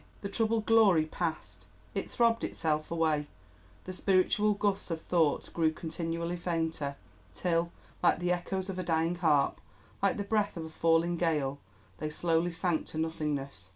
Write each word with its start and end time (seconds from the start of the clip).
The 0.21 0.29
troubled 0.29 0.65
glory 0.65 1.05
passed—it 1.05 2.09
throbbed 2.09 2.43
itself 2.43 2.89
away; 2.89 3.27
the 3.83 3.93
spiritual 3.93 4.55
gusts 4.55 4.89
of 4.89 4.99
thought 4.99 5.53
grew 5.53 5.71
continually 5.71 6.37
fainter, 6.37 6.95
till, 7.35 7.71
like 8.01 8.17
the 8.17 8.31
echoes 8.31 8.67
of 8.67 8.79
a 8.79 8.83
dying 8.83 9.13
harp, 9.17 9.61
like 10.01 10.17
the 10.17 10.23
breath 10.23 10.57
of 10.57 10.65
a 10.65 10.69
falling 10.71 11.17
gale, 11.17 11.59
they 11.99 12.09
slowly 12.09 12.51
sank 12.51 12.87
to 12.87 12.97
nothingness. 12.97 13.69